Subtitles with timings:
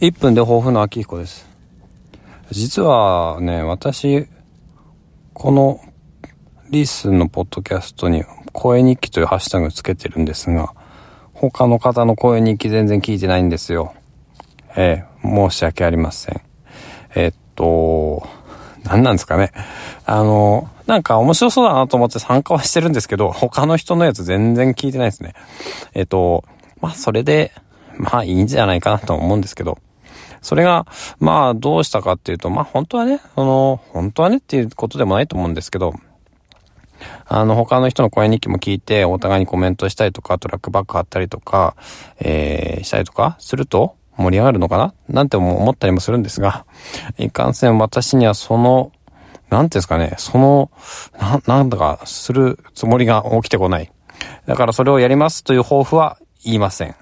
[0.00, 1.44] 1分で抱負の秋彦です。
[2.52, 4.28] 実はね、私、
[5.34, 5.80] この
[6.70, 8.22] リスのポッドキャストに
[8.52, 10.72] 声日記というハッシュタグつけてるんですが、
[11.32, 13.92] 他の方の声日記全然聞いてないんですよ。
[14.76, 16.40] えー、申し訳ありません。
[17.16, 18.24] えー、っと、
[18.84, 19.50] 何なんですかね。
[20.06, 25.34] あの、なんか面白そうだなと思って参加はしてるんですけど、他の人のやつ全然聞いてないですね。
[25.92, 26.44] えっと、
[26.80, 27.50] まあ、それで、
[27.96, 29.78] まあいいんじゃないかなと思うんですけど。
[30.42, 30.86] それが、
[31.18, 35.94] まあどうしたかっていうと、まあ本当はね、その、本当はねっていうことでもないと思うんですけど、
[37.26, 41.76] あの、他の人の声日記も聞いて、お互いにコメントしたりとか、トラックバック貼ったりとか、
[42.18, 44.94] えー、したりとかすると盛り上がるのかな？
[45.08, 46.66] なんて思ったりもするんですが、
[47.18, 48.90] いかんせん私にはその、
[49.48, 50.70] なんていうんですかね、その、
[51.18, 53.92] な、なんだかするつもりが起きてこない。
[54.46, 56.96] だからそれをやりますという抱負は言いません。